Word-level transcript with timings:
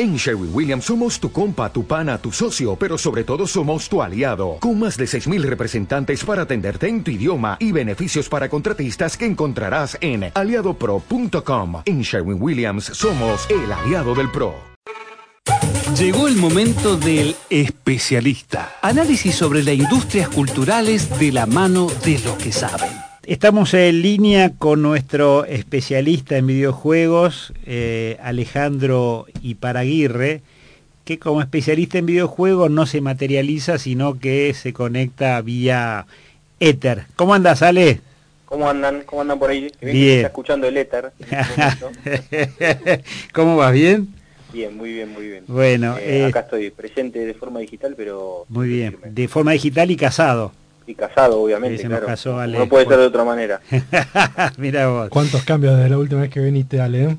En 0.00 0.14
Sherwin 0.14 0.50
Williams 0.54 0.84
somos 0.84 1.18
tu 1.18 1.32
compa, 1.32 1.72
tu 1.72 1.84
pana, 1.84 2.18
tu 2.18 2.30
socio, 2.30 2.76
pero 2.76 2.96
sobre 2.96 3.24
todo 3.24 3.48
somos 3.48 3.88
tu 3.88 4.00
aliado, 4.00 4.58
con 4.60 4.78
más 4.78 4.96
de 4.96 5.06
6.000 5.06 5.42
representantes 5.42 6.22
para 6.22 6.42
atenderte 6.42 6.86
en 6.86 7.02
tu 7.02 7.10
idioma 7.10 7.56
y 7.58 7.72
beneficios 7.72 8.28
para 8.28 8.48
contratistas 8.48 9.16
que 9.16 9.26
encontrarás 9.26 9.98
en 10.00 10.30
aliadopro.com. 10.32 11.82
En 11.84 12.02
Sherwin 12.02 12.40
Williams 12.40 12.84
somos 12.84 13.50
el 13.50 13.72
aliado 13.72 14.14
del 14.14 14.30
PRO. 14.30 14.54
Llegó 15.98 16.28
el 16.28 16.36
momento 16.36 16.96
del 16.96 17.34
especialista. 17.50 18.76
Análisis 18.82 19.34
sobre 19.34 19.64
las 19.64 19.74
industrias 19.74 20.28
culturales 20.28 21.18
de 21.18 21.32
la 21.32 21.46
mano 21.46 21.88
de 22.04 22.20
los 22.20 22.36
que 22.38 22.52
saben. 22.52 23.07
Estamos 23.28 23.74
en 23.74 24.00
línea 24.00 24.52
con 24.56 24.80
nuestro 24.80 25.44
especialista 25.44 26.38
en 26.38 26.46
videojuegos, 26.46 27.52
eh, 27.66 28.16
Alejandro 28.22 29.26
Iparaguirre, 29.42 30.40
que 31.04 31.18
como 31.18 31.42
especialista 31.42 31.98
en 31.98 32.06
videojuegos 32.06 32.70
no 32.70 32.86
se 32.86 33.02
materializa, 33.02 33.76
sino 33.76 34.18
que 34.18 34.54
se 34.54 34.72
conecta 34.72 35.38
vía 35.42 36.06
éter. 36.58 37.04
¿Cómo 37.16 37.34
andas, 37.34 37.60
Ale? 37.60 38.00
¿Cómo 38.46 38.66
andan? 38.66 39.02
¿Cómo 39.04 39.20
andan 39.20 39.38
por 39.38 39.50
ahí? 39.50 39.70
Bien. 39.82 40.16
Está 40.16 40.28
escuchando 40.28 40.66
el 40.66 40.78
éter. 40.78 41.12
Este 41.20 43.02
¿Cómo 43.34 43.58
vas? 43.58 43.74
¿Bien? 43.74 44.08
Bien, 44.54 44.74
muy 44.74 44.94
bien, 44.94 45.12
muy 45.12 45.28
bien. 45.28 45.44
Bueno, 45.46 45.98
Eh, 45.98 46.20
eh, 46.20 46.24
acá 46.24 46.40
estoy 46.40 46.70
presente 46.70 47.18
de 47.18 47.34
forma 47.34 47.60
digital, 47.60 47.92
pero... 47.94 48.46
muy 48.48 48.68
bien. 48.68 48.96
De 49.04 49.28
forma 49.28 49.52
digital 49.52 49.90
y 49.90 49.96
casado. 49.96 50.50
Y 50.88 50.94
casado, 50.94 51.42
obviamente, 51.42 51.84
claro. 51.84 52.06
casó 52.06 52.38
Ale. 52.38 52.58
No 52.58 52.66
puede 52.66 52.86
ser 52.86 52.96
de 52.96 53.04
otra 53.04 53.22
manera. 53.22 53.60
Mira 54.56 54.88
vos. 54.88 55.10
¿Cuántos 55.10 55.44
cambios 55.44 55.76
desde 55.76 55.90
la 55.90 55.98
última 55.98 56.22
vez 56.22 56.30
que 56.30 56.40
viniste, 56.40 56.80
Ale? 56.80 57.14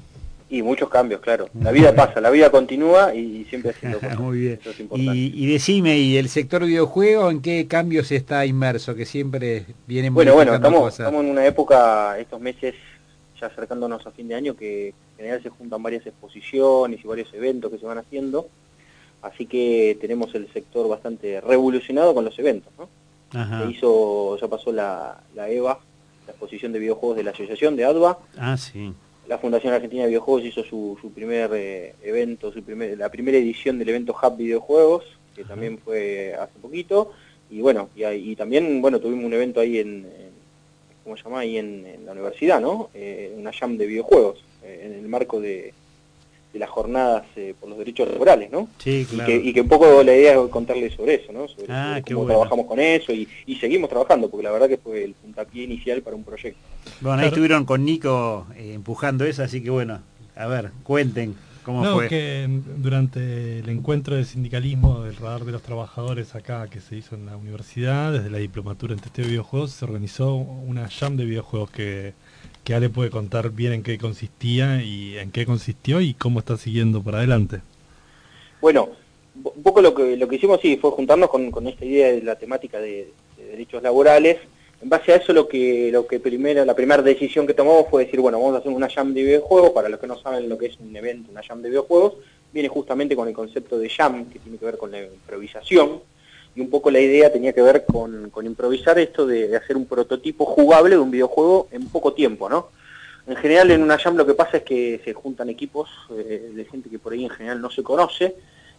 Y 0.49 0.63
muchos 0.63 0.89
cambios, 0.89 1.21
claro. 1.21 1.49
La 1.61 1.71
vida 1.71 1.93
pasa, 1.93 2.19
la 2.19 2.31
vida 2.31 2.49
continúa 2.49 3.13
y, 3.13 3.45
siempre 3.45 3.69
haciendo 3.69 3.99
cosas. 4.01 4.17
Muy 4.17 4.39
bien. 4.39 4.57
Eso 4.59 4.71
es 4.71 4.79
importante. 4.79 5.15
Y, 5.15 5.31
y 5.35 5.51
decime, 5.51 5.99
¿y 5.99 6.17
el 6.17 6.29
sector 6.29 6.65
videojuego 6.65 7.29
en 7.29 7.43
qué 7.43 7.67
cambios 7.67 8.11
está 8.11 8.43
inmerso? 8.47 8.95
Que 8.95 9.05
siempre 9.05 9.67
viene 9.85 10.09
Bueno, 10.09 10.33
bueno, 10.33 10.55
estamos, 10.55 10.79
cosas. 10.79 11.01
estamos 11.01 11.23
en 11.23 11.29
una 11.29 11.45
época, 11.45 12.17
estos 12.17 12.41
meses, 12.41 12.73
ya 13.39 13.45
acercándonos 13.45 14.07
a 14.07 14.09
fin 14.09 14.29
de 14.29 14.33
año, 14.33 14.55
que 14.55 14.87
en 14.87 15.17
general 15.17 15.43
se 15.43 15.49
juntan 15.49 15.83
varias 15.83 16.07
exposiciones 16.07 17.01
y 17.03 17.07
varios 17.07 17.31
eventos 17.35 17.71
que 17.71 17.77
se 17.77 17.85
van 17.85 17.99
haciendo. 17.99 18.49
Así 19.21 19.45
que 19.45 19.95
tenemos 20.01 20.33
el 20.33 20.51
sector 20.51 20.89
bastante 20.89 21.39
revolucionado 21.39 22.15
con 22.15 22.25
los 22.25 22.39
eventos, 22.39 22.73
¿no? 22.79 22.89
Ajá. 23.33 23.63
Se 23.65 23.71
hizo, 23.71 24.37
ya 24.37 24.47
pasó 24.47 24.71
la, 24.71 25.21
la 25.35 25.49
EVA, 25.49 25.79
la 26.27 26.31
exposición 26.31 26.71
de 26.73 26.79
videojuegos 26.79 27.17
de 27.17 27.23
la 27.23 27.31
asociación 27.31 27.75
de 27.75 27.85
ADVA. 27.85 28.19
Ah, 28.37 28.57
sí. 28.57 28.93
La 29.27 29.37
Fundación 29.37 29.73
Argentina 29.73 30.01
de 30.03 30.09
Videojuegos 30.09 30.43
hizo 30.45 30.63
su, 30.63 30.97
su 30.99 31.11
primer 31.11 31.51
eh, 31.53 31.93
evento, 32.01 32.51
su 32.51 32.63
primer, 32.63 32.97
la 32.97 33.09
primera 33.09 33.37
edición 33.37 33.77
del 33.77 33.89
evento 33.89 34.15
Hub 34.19 34.35
Videojuegos, 34.37 35.03
que 35.35 35.43
también 35.43 35.77
fue 35.77 36.33
hace 36.33 36.57
poquito. 36.59 37.11
Y 37.51 37.61
bueno, 37.61 37.89
y, 37.95 38.03
y 38.05 38.35
también 38.35 38.81
bueno 38.81 38.99
tuvimos 38.99 39.25
un 39.25 39.33
evento 39.33 39.59
ahí 39.59 39.77
en, 39.79 40.05
en- 40.05 40.29
¿cómo 41.03 41.15
se 41.15 41.23
llama? 41.23 41.39
Ahí 41.39 41.57
en, 41.57 41.85
en 41.85 42.05
la 42.05 42.11
universidad, 42.13 42.59
¿no? 42.59 42.89
Eh, 42.95 43.33
una 43.37 43.51
jam 43.53 43.77
de 43.77 43.85
videojuegos, 43.87 44.43
eh, 44.63 44.81
en 44.85 44.93
el 44.93 45.07
marco 45.07 45.39
de, 45.39 45.73
de 46.51 46.57
las 46.59 46.69
jornadas 46.69 47.25
eh, 47.35 47.53
por 47.59 47.69
los 47.69 47.77
derechos 47.77 48.09
laborales, 48.09 48.49
¿no? 48.51 48.67
Sí, 48.79 49.01
Y 49.01 49.05
claro. 49.15 49.27
que, 49.27 49.35
y 49.37 49.53
que 49.53 49.61
un 49.61 49.67
poco 49.67 50.01
la 50.03 50.15
idea 50.15 50.33
es 50.41 50.49
contarles 50.49 50.93
sobre 50.95 51.15
eso, 51.15 51.31
¿no? 51.31 51.47
Sobre, 51.47 51.67
Ah, 51.69 51.89
sobre 51.99 52.01
cómo 52.13 52.23
bueno. 52.25 52.39
trabajamos 52.39 52.65
con 52.65 52.79
eso 52.79 53.13
y, 53.13 53.27
y 53.45 53.55
seguimos 53.57 53.89
trabajando, 53.89 54.29
porque 54.29 54.43
la 54.43 54.51
verdad 54.51 54.67
que 54.67 54.77
fue 54.77 55.03
el 55.03 55.13
puntapié 55.13 55.63
inicial 55.65 56.01
para 56.01 56.15
un 56.15 56.23
proyecto. 56.23 56.59
Bueno, 57.01 57.13
ahí 57.13 57.19
Claro. 57.19 57.27
estuvieron 57.27 57.65
con 57.65 57.85
Nico 57.85 58.47
eh, 58.55 58.73
empujando 58.73 59.25
eso, 59.25 59.43
así 59.43 59.61
que 59.61 59.69
bueno, 59.69 60.01
a 60.35 60.47
ver, 60.47 60.71
cuenten 60.83 61.35
cómo 61.63 61.83
No, 61.83 61.93
fue. 61.95 62.07
que 62.07 62.47
mm, 62.49 62.81
durante 62.81 63.59
el 63.59 63.69
encuentro 63.69 64.15
de 64.15 64.23
sindicalismo 64.25 65.03
del 65.03 65.17
radar 65.17 65.43
de 65.45 65.51
los 65.51 65.61
trabajadores 65.61 66.33
acá 66.33 66.67
que 66.67 66.79
se 66.81 66.95
hizo 66.95 67.13
en 67.13 67.27
la 67.27 67.37
universidad, 67.37 68.11
desde 68.11 68.31
la 68.31 68.39
diplomatura 68.39 68.93
en 68.95 68.99
testeo 68.99 69.25
de 69.25 69.29
videojuegos, 69.31 69.69
se 69.71 69.85
organizó 69.85 70.33
una 70.33 70.89
jam 70.89 71.15
de 71.15 71.25
videojuegos 71.25 71.69
que, 71.69 72.13
que 72.69 72.75
Ale 72.75 72.91
puede 72.91 73.09
contar 73.09 73.49
bien 73.49 73.73
en 73.73 73.81
qué 73.81 73.97
consistía 73.97 74.83
y 74.83 75.17
en 75.17 75.31
qué 75.31 75.43
consistió 75.43 76.01
y 76.01 76.13
cómo 76.13 76.37
está 76.37 76.55
siguiendo 76.55 77.01
por 77.01 77.15
adelante. 77.15 77.61
Bueno, 78.61 78.89
un 79.43 79.63
poco 79.63 79.81
lo 79.81 79.95
que, 79.95 80.15
lo 80.15 80.27
que 80.27 80.35
hicimos 80.35 80.61
sí 80.61 80.77
fue 80.77 80.91
juntarnos 80.91 81.31
con, 81.31 81.49
con 81.49 81.65
esta 81.65 81.83
idea 81.83 82.11
de 82.11 82.21
la 82.21 82.35
temática 82.37 82.79
de, 82.79 83.11
de 83.37 83.45
derechos 83.45 83.81
laborales. 83.81 84.37
En 84.83 84.87
base 84.87 85.13
a 85.13 85.15
eso 85.15 85.33
lo 85.33 85.47
que, 85.47 85.89
lo 85.91 86.05
que 86.05 86.19
primero, 86.19 86.63
la 86.63 86.75
primera 86.75 87.01
decisión 87.01 87.47
que 87.47 87.55
tomamos 87.55 87.87
fue 87.89 88.05
decir, 88.05 88.19
bueno, 88.19 88.39
vamos 88.39 88.53
a 88.53 88.59
hacer 88.59 88.71
una 88.71 88.87
jam 88.87 89.15
de 89.15 89.23
videojuegos, 89.23 89.71
para 89.71 89.89
los 89.89 89.99
que 89.99 90.05
no 90.05 90.19
saben 90.19 90.47
lo 90.47 90.59
que 90.59 90.67
es 90.67 90.77
un 90.79 90.95
evento, 90.95 91.31
una 91.31 91.41
jam 91.41 91.63
de 91.63 91.69
videojuegos, 91.69 92.17
viene 92.53 92.69
justamente 92.69 93.15
con 93.15 93.27
el 93.27 93.33
concepto 93.33 93.79
de 93.79 93.89
jam, 93.89 94.25
que 94.29 94.37
tiene 94.37 94.59
que 94.59 94.65
ver 94.65 94.77
con 94.77 94.91
la 94.91 95.01
improvisación, 95.01 96.01
un 96.61 96.69
poco 96.69 96.91
la 96.91 96.99
idea 96.99 97.31
tenía 97.31 97.53
que 97.53 97.61
ver 97.61 97.85
con, 97.85 98.31
improvisar 98.43 98.99
esto 98.99 99.25
de, 99.25 99.55
hacer 99.55 99.77
un 99.77 99.85
prototipo 99.85 100.45
jugable 100.45 100.95
de 100.95 101.01
un 101.01 101.11
videojuego 101.11 101.67
en 101.71 101.87
poco 101.89 102.13
tiempo, 102.13 102.49
¿no? 102.49 102.69
En 103.27 103.35
general 103.35 103.69
en 103.69 103.83
una 103.83 103.97
jam 103.97 104.15
lo 104.15 104.25
que 104.25 104.33
pasa 104.33 104.57
es 104.57 104.63
que 104.63 105.01
se 105.05 105.13
juntan 105.13 105.49
equipos 105.49 105.89
eh, 106.11 106.51
de 106.53 106.65
gente 106.65 106.89
que 106.89 106.97
por 106.97 107.13
ahí 107.13 107.25
en 107.25 107.29
general 107.29 107.61
no 107.61 107.69
se 107.69 107.83
conoce 107.83 108.35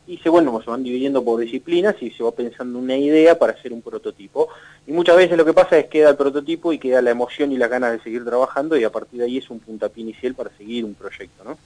y 0.06 0.18
se, 0.18 0.28
bueno, 0.28 0.60
se 0.60 0.70
van 0.70 0.82
dividiendo 0.82 1.24
por 1.24 1.38
disciplinas 1.38 1.94
y 2.00 2.10
se 2.10 2.24
va 2.24 2.32
pensando 2.32 2.78
una 2.78 2.96
idea 2.96 3.38
para 3.38 3.52
hacer 3.52 3.72
un 3.72 3.80
prototipo. 3.80 4.48
Y 4.86 4.92
muchas 4.92 5.16
veces 5.16 5.36
lo 5.36 5.44
que 5.44 5.52
pasa 5.52 5.78
es 5.78 5.84
que 5.84 5.90
queda 5.90 6.10
el 6.10 6.16
prototipo 6.16 6.72
y 6.72 6.78
queda 6.78 7.00
la 7.00 7.10
emoción 7.10 7.52
y 7.52 7.58
las 7.58 7.70
ganas 7.70 7.92
de 7.92 8.00
seguir 8.00 8.24
trabajando 8.24 8.76
y 8.76 8.82
a 8.82 8.90
partir 8.90 9.20
de 9.20 9.26
ahí 9.26 9.38
es 9.38 9.48
un 9.50 9.60
puntapié 9.60 10.02
inicial 10.02 10.34
para 10.34 10.50
seguir 10.56 10.84
un 10.84 10.94
proyecto, 10.94 11.44
¿no? 11.44 11.56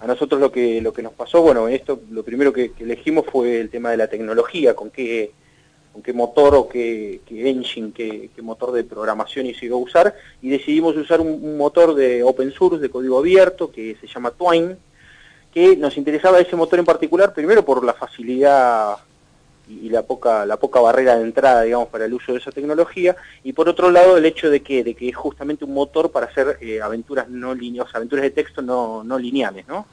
A 0.00 0.06
nosotros 0.08 0.40
lo 0.40 0.50
que, 0.50 0.80
lo 0.80 0.92
que 0.92 1.02
nos 1.02 1.12
pasó, 1.12 1.40
bueno, 1.40 1.68
en 1.68 1.74
esto 1.74 2.00
lo 2.10 2.24
primero 2.24 2.52
que 2.52 2.72
elegimos 2.80 3.26
fue 3.30 3.60
el 3.60 3.70
tema 3.70 3.92
de 3.92 3.96
la 3.96 4.08
tecnología, 4.08 4.74
con 4.74 4.90
qué, 4.90 5.30
con 5.94 6.02
qué 6.02 6.12
motor 6.12 6.56
o 6.56 6.68
qué, 6.68 7.20
engine, 7.28 7.92
qué, 7.94 8.28
motor 8.42 8.72
de 8.72 8.82
programación 8.82 9.46
y 9.46 9.70
usar, 9.70 10.12
y 10.42 10.50
decidimos 10.50 10.96
usar 10.96 11.20
un, 11.20 11.56
motor 11.56 11.94
de 11.94 12.24
open 12.24 12.50
source, 12.50 12.80
de 12.80 12.90
código 12.90 13.20
abierto, 13.20 13.70
que 13.70 13.96
se 14.00 14.08
llama 14.08 14.32
Twine, 14.32 14.76
que 15.52 15.76
nos 15.76 15.96
interesaba 15.96 16.40
ese 16.40 16.56
motor 16.56 16.80
en 16.80 16.84
particular, 16.84 17.32
primero 17.32 17.64
por 17.64 17.84
la 17.84 17.94
facilidad 17.94 18.96
y, 19.68 19.86
y 19.86 19.88
la 19.88 20.02
poca 20.02 20.44
la 20.44 20.56
poca 20.56 20.80
barrera 20.80 21.14
de 21.16 21.22
entrada, 21.22 21.62
digamos, 21.62 21.88
para 21.88 22.06
el 22.06 22.12
uso 22.12 22.32
de 22.32 22.38
esa 22.38 22.50
tecnología, 22.50 23.14
y 23.44 23.52
por 23.52 23.68
otro 23.68 23.88
lado 23.92 24.16
el 24.16 24.24
hecho 24.24 24.50
de 24.50 24.62
que, 24.62 24.82
de 24.82 24.94
que 24.94 25.10
es 25.10 25.16
justamente 25.16 25.64
un 25.64 25.74
motor 25.74 26.10
para 26.10 26.26
hacer 26.26 26.58
eh, 26.60 26.82
aventuras 26.82 27.28
no 27.28 27.54
lineales, 27.54 27.94
aventuras 27.94 28.24
de 28.24 28.30
texto 28.32 28.62
no, 28.62 29.04
no 29.04 29.16
lineales, 29.16 29.68
¿no? 29.68 29.86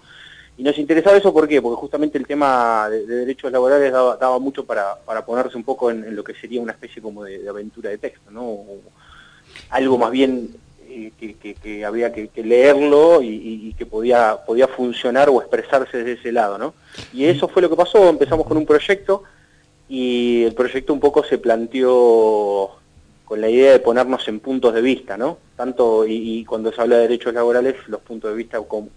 Y 0.58 0.64
nos 0.64 0.78
interesaba 0.78 1.18
eso 1.18 1.34
¿por 1.34 1.48
qué? 1.48 1.62
Porque 1.62 1.80
justamente 1.80 2.18
el 2.18 2.28
tema 2.28 2.88
de, 2.90 3.06
de 3.08 3.16
derechos 3.18 3.52
laborales 3.52 3.92
daba, 3.92 4.18
daba 4.18 4.38
mucho 4.38 4.64
para, 4.66 4.96
para 5.06 5.26
ponerse 5.26 5.58
un 5.58 5.64
poco 5.64 5.90
en, 5.90 6.04
en 6.04 6.16
lo 6.16 6.24
que 6.24 6.36
sería 6.36 6.62
una 6.62 6.74
especie 6.74 7.02
como 7.02 7.24
de, 7.24 7.40
de 7.40 7.50
aventura 7.50 7.90
de 7.90 7.98
texto, 7.98 8.30
¿no? 8.30 8.44
O 8.44 8.80
algo 9.70 9.98
más 9.98 10.12
bien 10.12 10.50
eh, 10.88 11.12
que, 11.20 11.36
que- 11.36 11.56
que 11.56 11.86
había 11.86 12.12
que, 12.14 12.28
que 12.28 12.44
leerlo 12.44 13.22
y, 13.24 13.74
que 13.78 13.86
podía, 13.86 14.38
podía 14.46 14.68
funcionar 14.68 15.30
o 15.30 15.42
expresarse 15.42 15.98
desde 15.98 16.14
ese 16.20 16.32
lado, 16.32 16.58
¿no? 16.58 16.74
Y 17.14 17.26
eso 17.26 17.48
fue 17.48 17.62
lo 17.62 17.70
que 17.70 17.76
pasó, 17.78 18.08
empezamos 18.10 18.46
con 18.46 18.58
un 18.58 18.66
proyecto 18.66 19.24
y 19.90 20.44
el 20.44 20.54
proyecto 20.54 20.94
un 20.94 21.00
poco 21.00 21.24
se 21.24 21.38
planteó 21.40 22.72
con 23.26 23.40
la 23.42 23.50
idea 23.50 23.72
de 23.72 23.80
ponernos 23.80 24.28
en 24.28 24.42
puntos 24.42 24.74
de 24.74 24.82
vista, 24.82 25.18
¿no? 25.18 25.38
Tanto, 25.56 26.06
y, 26.06 26.40
y 26.40 26.46
cuando 26.46 26.72
se 26.72 26.82
habla 26.82 26.98
de 26.98 27.04
derechos 27.04 27.34
laborales, 27.34 27.76
los 27.88 28.02
puntos 28.02 28.30
de 28.30 28.38
vista 28.38 28.60
con- 28.62 28.90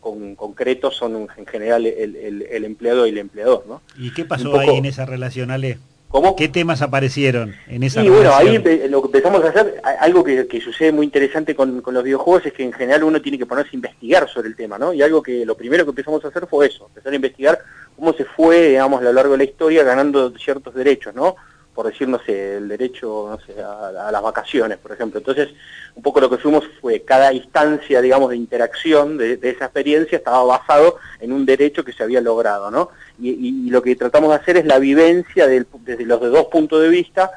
con- 0.00 0.34
concretos 0.34 0.96
son 0.96 1.28
en 1.36 1.46
general 1.46 1.86
el, 1.86 2.16
el- 2.16 2.42
el 2.42 2.64
empleado 2.64 3.06
y 3.06 3.10
el 3.10 3.18
empleador, 3.18 3.64
¿no? 3.68 3.82
¿Y 3.98 4.12
qué 4.12 4.24
pasó 4.24 4.50
poco- 4.52 4.60
ahí 4.60 4.76
en 4.76 4.84
esa 4.86 5.04
relación, 5.06 5.50
Ale? 5.50 5.78
¿Cómo? 6.08 6.36
¿Qué 6.36 6.48
temas 6.48 6.80
aparecieron 6.80 7.54
en 7.66 7.82
esa 7.82 8.02
Y 8.02 8.08
bueno, 8.08 8.34
ahí 8.34 8.56
relación? 8.56 8.90
lo 8.90 9.02
que 9.02 9.06
empezamos 9.08 9.44
a 9.44 9.48
hacer, 9.48 9.78
algo 10.00 10.24
que, 10.24 10.46
que 10.46 10.58
sucede 10.58 10.90
muy 10.90 11.04
interesante 11.04 11.54
con, 11.54 11.82
con 11.82 11.92
los 11.92 12.02
videojuegos 12.02 12.46
es 12.46 12.54
que 12.54 12.62
en 12.64 12.72
general 12.72 13.04
uno 13.04 13.20
tiene 13.20 13.36
que 13.36 13.44
ponerse 13.44 13.72
a 13.72 13.76
investigar 13.76 14.26
sobre 14.26 14.48
el 14.48 14.56
tema, 14.56 14.78
¿no? 14.78 14.94
Y 14.94 15.02
algo 15.02 15.22
que 15.22 15.44
lo 15.44 15.54
primero 15.54 15.84
que 15.84 15.90
empezamos 15.90 16.24
a 16.24 16.28
hacer 16.28 16.46
fue 16.46 16.68
eso, 16.68 16.86
empezar 16.86 17.12
a 17.12 17.16
investigar 17.16 17.58
cómo 17.94 18.14
se 18.14 18.24
fue, 18.24 18.68
digamos, 18.70 19.02
a 19.02 19.04
lo 19.04 19.12
largo 19.12 19.32
de 19.32 19.38
la 19.38 19.44
historia 19.44 19.84
ganando 19.84 20.30
ciertos 20.38 20.74
derechos, 20.74 21.14
¿no? 21.14 21.36
Por 21.78 21.86
decir, 21.86 22.08
no 22.08 22.18
sé, 22.26 22.56
el 22.56 22.66
derecho, 22.66 23.28
no 23.30 23.38
sé, 23.38 23.62
a, 23.62 24.10
las 24.10 24.20
vacaciones, 24.20 24.78
por 24.78 24.90
ejemplo. 24.90 25.20
Entonces, 25.20 25.50
un 25.94 26.02
poco 26.02 26.18
lo 26.20 26.28
que 26.28 26.36
fuimos 26.36 26.64
fue 26.80 27.02
cada 27.02 27.32
instancia, 27.32 28.00
digamos, 28.00 28.30
de 28.30 28.36
interacción 28.36 29.16
de, 29.16 29.36
de 29.36 29.50
esa 29.50 29.66
experiencia 29.66 30.18
estaba 30.18 30.42
basado 30.42 30.96
en 31.20 31.32
un 31.32 31.46
derecho 31.46 31.84
que 31.84 31.92
se 31.92 32.02
había 32.02 32.20
logrado, 32.20 32.68
¿no? 32.72 32.88
Y, 33.20 33.30
y- 33.30 33.68
y 33.68 33.70
lo 33.70 33.80
que 33.80 33.94
tratamos 33.94 34.30
de 34.30 34.34
hacer 34.38 34.56
es 34.56 34.66
la 34.66 34.80
vivencia 34.80 35.46
del- 35.46 35.68
desde 35.84 36.04
los 36.04 36.20
de 36.20 36.30
dos 36.30 36.46
puntos 36.46 36.82
de 36.82 36.88
vista, 36.88 37.30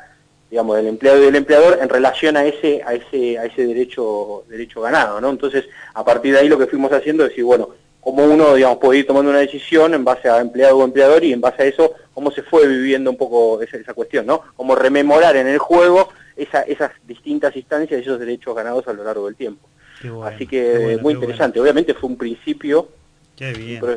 digamos, 0.49 0.75
del 0.75 0.88
empleado 0.88 1.19
y 1.19 1.25
del 1.25 1.35
empleador 1.35 1.77
en 1.79 1.89
relación 1.89 2.35
a 2.35 2.43
ese, 2.43 2.81
a 2.83 2.95
ese, 2.95 3.38
a 3.38 3.45
ese 3.45 3.67
derecho, 3.67 4.43
derecho 4.49 4.81
ganado, 4.81 5.21
¿no? 5.21 5.29
Entonces, 5.29 5.65
a 5.93 6.03
partir 6.03 6.33
de 6.33 6.39
ahí 6.39 6.49
lo 6.49 6.57
que 6.57 6.65
fuimos 6.65 6.91
haciendo 6.91 7.25
es 7.25 7.29
decir, 7.29 7.43
bueno, 7.43 7.69
cómo 8.01 8.25
uno, 8.25 8.56
digamos, 8.56 8.80
puede 8.80 9.00
ir 9.00 9.07
tomando 9.07 9.30
una 9.31 9.39
decisión 9.39 9.94
en 9.94 10.03
base 10.03 10.27
a 10.27 10.39
empleado 10.42 10.77
o 10.80 10.83
empleador 10.83 11.24
y 11.24 11.31
en 11.33 11.39
base 11.42 11.62
a 11.63 11.65
eso, 11.65 11.94
cómo 12.13 12.31
se 12.31 12.42
fue 12.44 12.68
viviendo 12.68 13.09
un 13.12 13.18
poco 13.18 13.62
esa, 13.62 13.77
esa 13.77 13.94
cuestión, 13.94 14.25
¿no? 14.25 14.42
Como 14.56 14.75
rememorar 14.75 15.36
en 15.38 15.48
el 15.48 15.59
juego 15.59 16.09
esa- 16.36 16.63
esas 16.63 16.92
distintas 17.07 17.56
instancias 17.56 18.00
y 18.00 18.03
esos 18.03 18.19
derechos 18.19 18.56
ganados 18.56 18.88
a 18.88 18.94
lo 18.94 19.03
largo 19.03 19.25
del 19.27 19.36
tiempo. 19.36 19.68
Bueno, 20.03 20.24
Así 20.25 20.48
que 20.48 20.77
bueno, 20.80 21.01
muy 21.03 21.13
interesante. 21.13 21.59
Obviamente 21.59 21.94
fue 21.94 22.09
un 22.09 22.18
principio, 22.18 22.89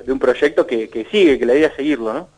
de 0.06 0.12
un 0.12 0.19
proyecto 0.19 0.67
que, 0.67 0.89
que, 0.89 1.05
sigue, 1.06 1.39
que 1.39 1.47
la 1.47 1.55
idea 1.55 1.69
es 1.69 1.75
seguirlo, 1.77 2.12
¿no? 2.12 2.29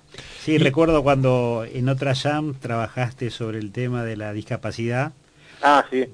Sí, 0.41 0.59
recuerdo 0.59 1.03
cuando 1.03 1.65
en 1.73 1.89
otra 1.89 2.15
jam 2.15 2.55
trabajaste 2.55 3.31
sobre 3.31 3.59
el 3.59 3.73
tema 3.73 4.05
de 4.05 4.17
la 4.17 4.33
discapacidad. 4.33 5.13
Ah, 5.62 5.85
sí. 5.91 6.06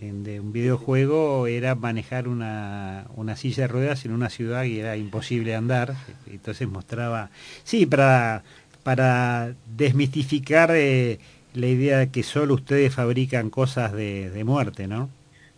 De 0.00 0.40
un 0.40 0.52
videojuego 0.52 1.46
era 1.46 1.74
manejar 1.74 2.28
una, 2.28 3.06
una 3.16 3.36
silla 3.36 3.62
de 3.62 3.68
ruedas 3.68 4.04
en 4.04 4.12
una 4.12 4.28
ciudad 4.28 4.62
que 4.62 4.80
era 4.80 4.96
imposible 4.96 5.54
andar. 5.54 5.94
Entonces 6.30 6.68
mostraba... 6.68 7.30
Sí, 7.64 7.86
para, 7.86 8.42
para 8.82 9.54
desmistificar 9.76 10.70
eh, 10.74 11.18
la 11.54 11.66
idea 11.66 11.98
de 11.98 12.10
que 12.10 12.22
solo 12.22 12.54
ustedes 12.54 12.94
fabrican 12.94 13.50
cosas 13.50 13.92
de, 13.92 14.30
de 14.30 14.44
muerte, 14.44 14.86
¿no? 14.86 15.08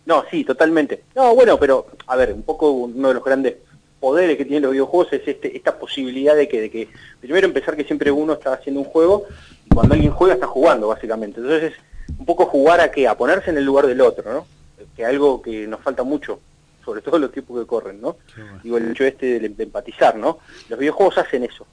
No, 0.05 0.23
sí, 0.29 0.43
totalmente. 0.43 1.03
No, 1.15 1.33
bueno, 1.33 1.57
pero, 1.59 1.87
a 2.07 2.15
ver, 2.15 2.33
un 2.33 2.43
poco 2.43 2.71
uno 2.71 3.07
de 3.07 3.13
los 3.15 3.23
grandes 3.23 3.55
poderes 3.99 4.37
que 4.37 4.45
tienen 4.45 4.63
los 4.63 4.71
videojuegos 4.71 5.13
es 5.13 5.27
este, 5.27 5.57
esta 5.57 5.79
posibilidad 5.79 6.35
de 6.35 6.47
que, 6.47 6.61
de 6.61 6.69
que, 6.69 6.89
primero 7.19 7.47
empezar 7.47 7.75
que 7.75 7.83
siempre 7.83 8.11
uno 8.11 8.33
está 8.33 8.53
haciendo 8.53 8.81
un 8.81 8.85
juego 8.85 9.25
y 9.65 9.73
cuando 9.73 9.95
alguien 9.95 10.11
juega 10.11 10.35
está 10.35 10.45
jugando 10.47 10.89
básicamente. 10.89 11.39
Entonces 11.39 11.73
es 11.73 11.79
un 12.25 12.35
poco 12.35 12.47
jugar 12.47 12.81
a 12.81 12.89
qué, 12.89 13.07
a 13.07 13.15
ponerse 13.15 13.51
en 13.51 13.57
el 13.57 13.65
lugar 13.65 13.85
del 13.85 14.01
otro, 14.01 14.33
¿no? 14.33 14.47
Que 14.95 15.05
algo 15.05 15.43
que 15.43 15.67
nos 15.67 15.79
falta 15.81 16.01
mucho, 16.01 16.39
sobre 16.83 17.01
todo 17.01 17.19
los 17.19 17.31
tipos 17.31 17.59
que 17.59 17.67
corren, 17.67 18.01
¿no? 18.01 18.17
Digo, 18.63 18.77
el 18.77 18.89
hecho 18.89 19.03
este 19.03 19.39
de, 19.39 19.63
empatizar, 19.63 20.15
¿no? 20.15 20.39
Los 20.67 20.79
videojuegos 20.79 21.19
hacen 21.19 21.43
eso. 21.43 21.67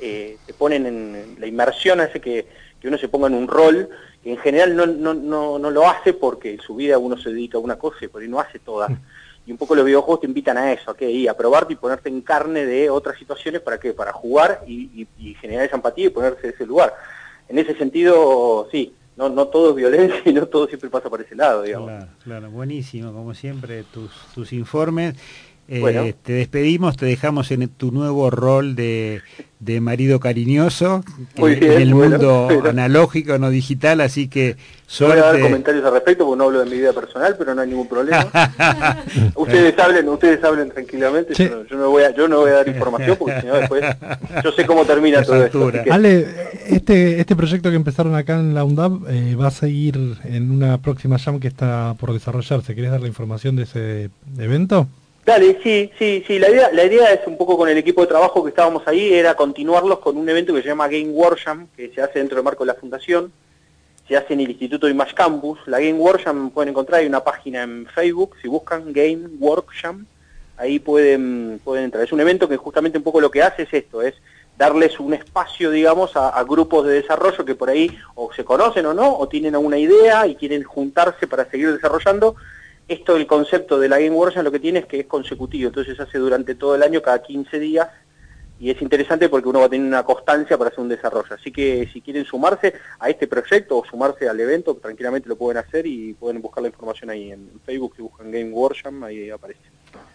Eh, 0.00 0.36
te 0.46 0.54
ponen 0.54 0.86
en 0.86 1.36
la 1.40 1.46
inmersión, 1.48 2.00
hace 2.00 2.20
que, 2.20 2.46
que 2.80 2.86
uno 2.86 2.98
se 2.98 3.08
ponga 3.08 3.26
en 3.26 3.34
un 3.34 3.48
rol 3.48 3.88
que 4.22 4.30
en 4.30 4.38
general 4.38 4.76
no, 4.76 4.86
no, 4.86 5.12
no, 5.12 5.58
no 5.58 5.70
lo 5.72 5.88
hace 5.88 6.12
porque 6.12 6.52
en 6.52 6.60
su 6.60 6.76
vida 6.76 6.98
uno 6.98 7.16
se 7.16 7.30
dedica 7.30 7.58
a 7.58 7.60
una 7.60 7.76
cosa 7.76 8.04
y 8.04 8.08
por 8.08 8.22
ahí 8.22 8.28
no 8.28 8.38
hace 8.38 8.60
todas. 8.60 8.92
Y 9.44 9.50
un 9.50 9.58
poco 9.58 9.74
los 9.74 9.84
videojuegos 9.84 10.20
te 10.20 10.28
invitan 10.28 10.56
a 10.56 10.72
eso, 10.72 10.92
a 10.92 10.96
que 10.96 11.10
y 11.10 11.26
a 11.26 11.36
probarte 11.36 11.72
y 11.72 11.76
ponerte 11.76 12.10
en 12.10 12.20
carne 12.20 12.64
de 12.64 12.90
otras 12.90 13.18
situaciones 13.18 13.60
para 13.60 13.80
qué, 13.80 13.92
para 13.92 14.12
jugar 14.12 14.62
y, 14.68 15.08
generar 15.40 15.64
esa 15.66 15.76
empatía 15.76 16.06
y 16.06 16.10
ponerse 16.10 16.46
en 16.46 16.54
ese 16.54 16.64
lugar. 16.64 16.94
En 17.48 17.58
ese 17.58 17.74
sentido, 17.76 18.68
sí, 18.70 18.94
no, 19.16 19.28
no 19.28 19.48
todo 19.48 19.70
es 19.70 19.76
violencia 19.76 20.22
y 20.24 20.32
no 20.32 20.46
todo 20.46 20.66
siempre 20.66 20.90
pasa 20.90 21.08
por 21.08 21.20
ese 21.20 21.34
lado, 21.34 21.62
digamos. 21.62 21.88
Claro, 21.88 22.08
claro, 22.22 22.50
buenísimo, 22.50 23.12
como 23.12 23.34
siempre, 23.34 23.84
tus, 23.84 24.10
tus 24.34 24.52
informes. 24.52 25.14
Eh, 25.68 26.14
te 26.22 26.32
despedimos, 26.32 26.96
te 26.96 27.06
dejamos 27.06 27.50
en 27.50 27.68
tu 27.68 27.90
nuevo 27.90 28.30
rol 28.30 28.76
de, 28.76 29.20
marido 29.80 30.20
cariñoso 30.20 31.02
en 31.36 31.62
el 31.64 31.92
mundo 31.92 32.48
analógico, 32.68 33.36
no 33.38 33.50
digital, 33.50 34.00
así 34.00 34.28
que 34.28 34.56
suerte. 34.86 35.20
voy 35.20 35.28
a 35.28 35.32
dar 35.32 35.40
comentarios 35.40 35.84
al 35.84 35.92
respecto 35.92 36.24
porque 36.24 36.38
no 36.38 36.44
hablo 36.44 36.60
de 36.60 36.66
mi 36.66 36.76
vida 36.76 36.92
personal, 36.92 37.34
pero 37.36 37.52
no 37.52 37.62
hay 37.62 37.68
ningún 37.68 37.88
problema. 37.88 38.30
ustedes 39.34 39.76
hablen, 39.76 40.08
ustedes 40.08 40.44
hablen 40.44 40.70
tranquilamente, 40.70 41.34
yo, 41.34 41.76
no, 41.76 41.90
voy 41.90 42.04
a, 42.04 42.14
yo 42.14 42.28
no 42.28 42.38
voy 42.38 42.50
a 42.50 42.54
dar 42.54 42.68
información 42.68 43.16
porque 43.18 43.40
si 43.40 43.46
no 43.48 43.54
después 43.54 43.84
yo 44.44 44.52
sé 44.52 44.66
cómo 44.66 44.84
termina 44.84 45.22
todo 45.22 45.44
esto. 45.46 45.72
Ale, 45.90 46.28
este, 46.68 47.18
este 47.18 47.34
proyecto 47.34 47.70
que 47.70 47.76
empezaron 47.76 48.14
acá 48.14 48.34
en 48.34 48.54
la 48.54 48.62
UNDAP 48.62 48.92
eh, 49.08 49.34
va 49.34 49.48
a 49.48 49.50
seguir 49.50 49.98
en 50.22 50.52
una 50.52 50.78
próxima 50.78 51.18
jam 51.18 51.40
que 51.40 51.48
está 51.48 51.94
por 51.98 52.12
desarrollarse. 52.12 52.76
¿Querés 52.76 52.92
dar 52.92 53.00
la 53.00 53.08
información 53.08 53.56
de 53.56 53.64
ese 53.64 54.10
evento? 54.38 54.86
Dale, 55.26 55.58
sí, 55.60 55.90
sí, 55.98 56.22
sí. 56.24 56.38
La 56.38 56.48
idea, 56.48 56.70
la 56.72 56.84
idea 56.84 57.12
es 57.12 57.26
un 57.26 57.36
poco 57.36 57.58
con 57.58 57.68
el 57.68 57.76
equipo 57.76 58.00
de 58.00 58.06
trabajo 58.06 58.44
que 58.44 58.50
estábamos 58.50 58.86
ahí, 58.86 59.12
era 59.12 59.34
continuarlos 59.34 59.98
con 59.98 60.16
un 60.16 60.28
evento 60.28 60.54
que 60.54 60.62
se 60.62 60.68
llama 60.68 60.86
Game 60.86 61.08
Workshop, 61.08 61.66
que 61.76 61.90
se 61.92 62.00
hace 62.00 62.20
dentro 62.20 62.36
del 62.36 62.44
marco 62.44 62.62
de 62.62 62.68
la 62.68 62.78
Fundación, 62.78 63.32
se 64.06 64.16
hace 64.16 64.34
en 64.34 64.40
el 64.42 64.50
Instituto 64.50 64.88
Image 64.88 65.16
Campus. 65.16 65.58
La 65.66 65.80
Game 65.80 65.94
Workshop 65.94 66.52
pueden 66.54 66.68
encontrar, 66.68 67.00
hay 67.00 67.08
una 67.08 67.24
página 67.24 67.64
en 67.64 67.86
Facebook, 67.86 68.36
si 68.40 68.46
buscan 68.46 68.92
Game 68.92 69.26
Workshop, 69.40 69.96
ahí 70.58 70.78
pueden, 70.78 71.60
pueden 71.64 71.86
entrar. 71.86 72.04
Es 72.04 72.12
un 72.12 72.20
evento 72.20 72.48
que 72.48 72.56
justamente 72.56 72.98
un 72.98 73.04
poco 73.04 73.20
lo 73.20 73.32
que 73.32 73.42
hace 73.42 73.64
es 73.64 73.74
esto, 73.74 74.02
es 74.02 74.14
darles 74.56 75.00
un 75.00 75.12
espacio, 75.12 75.72
digamos, 75.72 76.14
a, 76.14 76.28
a, 76.28 76.44
grupos 76.44 76.86
de 76.86 77.02
desarrollo 77.02 77.44
que 77.44 77.56
por 77.56 77.68
ahí 77.68 77.90
o 78.14 78.32
se 78.32 78.44
conocen 78.44 78.86
o 78.86 78.94
no, 78.94 79.18
o 79.18 79.26
tienen 79.26 79.56
alguna 79.56 79.76
idea 79.76 80.24
y 80.28 80.36
quieren 80.36 80.62
juntarse 80.62 81.26
para 81.26 81.50
seguir 81.50 81.72
desarrollando, 81.72 82.36
esto, 82.88 83.16
el 83.16 83.26
concepto 83.26 83.78
de 83.78 83.88
la 83.88 83.98
Game 83.98 84.10
Workshop 84.10 84.44
lo 84.44 84.52
que 84.52 84.60
tiene 84.60 84.80
es 84.80 84.86
que 84.86 85.00
es 85.00 85.06
consecutivo, 85.06 85.68
entonces 85.68 85.96
se 85.96 86.02
hace 86.02 86.18
durante 86.18 86.54
todo 86.54 86.74
el 86.74 86.82
año, 86.82 87.02
cada 87.02 87.22
15 87.22 87.58
días, 87.58 87.88
y 88.58 88.70
es 88.70 88.80
interesante 88.80 89.28
porque 89.28 89.48
uno 89.48 89.60
va 89.60 89.66
a 89.66 89.68
tener 89.68 89.86
una 89.86 90.02
constancia 90.02 90.56
para 90.56 90.68
hacer 90.68 90.80
un 90.80 90.88
desarrollo. 90.88 91.34
Así 91.34 91.52
que 91.52 91.88
si 91.92 92.00
quieren 92.00 92.24
sumarse 92.24 92.74
a 92.98 93.10
este 93.10 93.26
proyecto 93.26 93.76
o 93.76 93.84
sumarse 93.84 94.28
al 94.28 94.40
evento, 94.40 94.74
tranquilamente 94.76 95.28
lo 95.28 95.36
pueden 95.36 95.58
hacer 95.58 95.86
y 95.86 96.14
pueden 96.14 96.40
buscar 96.40 96.62
la 96.62 96.68
información 96.68 97.10
ahí 97.10 97.32
en 97.32 97.50
Facebook, 97.66 97.94
si 97.96 98.02
buscan 98.02 98.30
Game 98.30 98.50
Workshop, 98.50 99.04
ahí 99.04 99.28
aparece. 99.30 99.60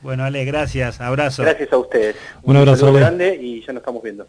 Bueno, 0.01 0.23
Ale, 0.23 0.43
gracias, 0.45 0.99
abrazo. 1.01 1.43
Gracias 1.43 1.71
a 1.71 1.77
ustedes. 1.77 2.15
Un, 2.43 2.55
abrazo 2.55 2.91
grande 2.91 3.35
y 3.35 3.61
ya 3.61 3.73
nos 3.73 3.81
estamos 3.81 4.01
viendo. 4.01 4.27